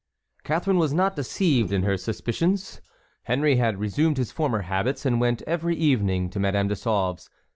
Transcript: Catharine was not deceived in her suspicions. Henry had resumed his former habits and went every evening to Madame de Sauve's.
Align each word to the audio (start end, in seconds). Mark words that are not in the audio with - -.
Catharine 0.43 0.79
was 0.79 0.93
not 0.93 1.15
deceived 1.15 1.71
in 1.71 1.83
her 1.83 1.95
suspicions. 1.95 2.81
Henry 3.25 3.57
had 3.57 3.79
resumed 3.79 4.17
his 4.17 4.31
former 4.31 4.61
habits 4.61 5.05
and 5.05 5.21
went 5.21 5.43
every 5.43 5.75
evening 5.75 6.31
to 6.31 6.39
Madame 6.39 6.69
de 6.69 6.75
Sauve's. 6.75 7.29